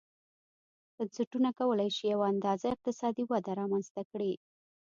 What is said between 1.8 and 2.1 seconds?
شي چې